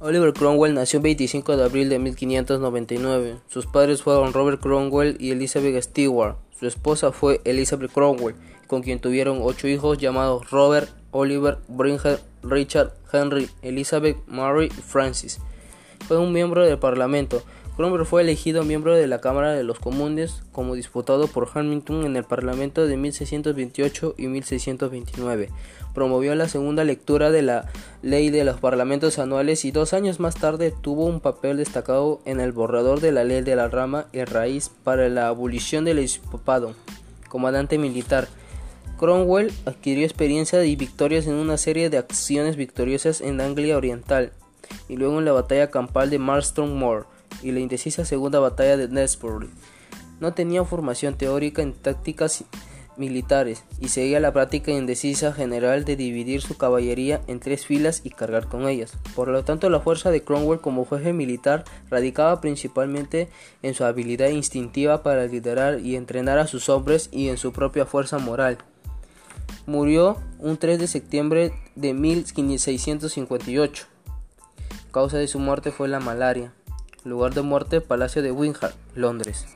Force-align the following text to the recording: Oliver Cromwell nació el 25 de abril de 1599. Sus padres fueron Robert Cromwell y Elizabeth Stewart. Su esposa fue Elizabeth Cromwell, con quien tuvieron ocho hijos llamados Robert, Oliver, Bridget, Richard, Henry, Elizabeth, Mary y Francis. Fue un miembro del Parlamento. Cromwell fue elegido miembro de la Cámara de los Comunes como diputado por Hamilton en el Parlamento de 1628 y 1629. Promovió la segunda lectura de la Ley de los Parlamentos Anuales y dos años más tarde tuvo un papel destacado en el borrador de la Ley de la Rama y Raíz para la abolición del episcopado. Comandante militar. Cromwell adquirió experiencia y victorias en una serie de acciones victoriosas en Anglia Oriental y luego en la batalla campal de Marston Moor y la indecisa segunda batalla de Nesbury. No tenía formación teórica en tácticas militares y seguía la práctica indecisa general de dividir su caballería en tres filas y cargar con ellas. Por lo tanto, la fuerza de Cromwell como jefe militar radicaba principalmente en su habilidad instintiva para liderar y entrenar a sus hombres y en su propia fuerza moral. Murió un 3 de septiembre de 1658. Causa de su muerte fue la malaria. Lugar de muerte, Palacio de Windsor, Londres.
Oliver 0.00 0.32
Cromwell 0.32 0.74
nació 0.74 0.98
el 0.98 1.02
25 1.02 1.56
de 1.56 1.64
abril 1.64 1.88
de 1.88 1.98
1599. 1.98 3.40
Sus 3.48 3.66
padres 3.66 4.00
fueron 4.00 4.32
Robert 4.32 4.60
Cromwell 4.60 5.16
y 5.18 5.32
Elizabeth 5.32 5.82
Stewart. 5.82 6.36
Su 6.56 6.68
esposa 6.68 7.10
fue 7.10 7.40
Elizabeth 7.44 7.90
Cromwell, 7.90 8.36
con 8.68 8.82
quien 8.82 9.00
tuvieron 9.00 9.40
ocho 9.42 9.66
hijos 9.66 9.98
llamados 9.98 10.52
Robert, 10.52 10.88
Oliver, 11.10 11.58
Bridget, 11.66 12.20
Richard, 12.44 12.92
Henry, 13.12 13.50
Elizabeth, 13.62 14.18
Mary 14.28 14.66
y 14.66 14.82
Francis. 14.82 15.40
Fue 16.06 16.16
un 16.16 16.32
miembro 16.32 16.64
del 16.64 16.78
Parlamento. 16.78 17.42
Cromwell 17.78 18.06
fue 18.06 18.22
elegido 18.22 18.64
miembro 18.64 18.96
de 18.96 19.06
la 19.06 19.20
Cámara 19.20 19.52
de 19.52 19.62
los 19.62 19.78
Comunes 19.78 20.42
como 20.50 20.74
diputado 20.74 21.28
por 21.28 21.48
Hamilton 21.54 22.06
en 22.06 22.16
el 22.16 22.24
Parlamento 22.24 22.88
de 22.88 22.96
1628 22.96 24.16
y 24.18 24.26
1629. 24.26 25.48
Promovió 25.94 26.34
la 26.34 26.48
segunda 26.48 26.82
lectura 26.82 27.30
de 27.30 27.42
la 27.42 27.70
Ley 28.02 28.30
de 28.30 28.42
los 28.42 28.58
Parlamentos 28.58 29.20
Anuales 29.20 29.64
y 29.64 29.70
dos 29.70 29.92
años 29.92 30.18
más 30.18 30.34
tarde 30.34 30.72
tuvo 30.72 31.04
un 31.04 31.20
papel 31.20 31.58
destacado 31.58 32.20
en 32.24 32.40
el 32.40 32.50
borrador 32.50 32.98
de 32.98 33.12
la 33.12 33.22
Ley 33.22 33.42
de 33.42 33.54
la 33.54 33.68
Rama 33.68 34.06
y 34.12 34.24
Raíz 34.24 34.72
para 34.82 35.08
la 35.08 35.28
abolición 35.28 35.84
del 35.84 36.00
episcopado. 36.00 36.74
Comandante 37.28 37.78
militar. 37.78 38.26
Cromwell 38.98 39.52
adquirió 39.66 40.04
experiencia 40.04 40.64
y 40.64 40.74
victorias 40.74 41.28
en 41.28 41.34
una 41.34 41.56
serie 41.56 41.90
de 41.90 41.98
acciones 41.98 42.56
victoriosas 42.56 43.20
en 43.20 43.40
Anglia 43.40 43.76
Oriental 43.76 44.32
y 44.88 44.96
luego 44.96 45.20
en 45.20 45.26
la 45.26 45.32
batalla 45.32 45.70
campal 45.70 46.10
de 46.10 46.18
Marston 46.18 46.76
Moor 46.76 47.06
y 47.42 47.52
la 47.52 47.60
indecisa 47.60 48.04
segunda 48.04 48.38
batalla 48.38 48.76
de 48.76 48.88
Nesbury. 48.88 49.50
No 50.20 50.34
tenía 50.34 50.64
formación 50.64 51.16
teórica 51.16 51.62
en 51.62 51.72
tácticas 51.72 52.44
militares 52.98 53.64
y 53.80 53.88
seguía 53.88 54.20
la 54.20 54.32
práctica 54.32 54.72
indecisa 54.72 55.32
general 55.32 55.84
de 55.84 55.96
dividir 55.96 56.42
su 56.42 56.56
caballería 56.56 57.22
en 57.26 57.40
tres 57.40 57.64
filas 57.64 58.00
y 58.04 58.10
cargar 58.10 58.48
con 58.48 58.68
ellas. 58.68 58.92
Por 59.14 59.28
lo 59.28 59.44
tanto, 59.44 59.70
la 59.70 59.80
fuerza 59.80 60.10
de 60.10 60.22
Cromwell 60.22 60.60
como 60.60 60.84
jefe 60.84 61.12
militar 61.12 61.64
radicaba 61.90 62.40
principalmente 62.40 63.28
en 63.62 63.74
su 63.74 63.84
habilidad 63.84 64.28
instintiva 64.28 65.02
para 65.02 65.26
liderar 65.26 65.80
y 65.80 65.96
entrenar 65.96 66.38
a 66.38 66.46
sus 66.46 66.68
hombres 66.68 67.08
y 67.12 67.28
en 67.28 67.38
su 67.38 67.52
propia 67.52 67.86
fuerza 67.86 68.18
moral. 68.18 68.58
Murió 69.66 70.18
un 70.38 70.56
3 70.56 70.78
de 70.78 70.86
septiembre 70.86 71.52
de 71.76 71.94
1658. 71.94 73.86
Causa 74.90 75.18
de 75.18 75.28
su 75.28 75.38
muerte 75.38 75.70
fue 75.70 75.88
la 75.88 76.00
malaria. 76.00 76.52
Lugar 77.04 77.32
de 77.34 77.42
muerte, 77.42 77.80
Palacio 77.80 78.22
de 78.22 78.32
Windsor, 78.32 78.72
Londres. 78.94 79.46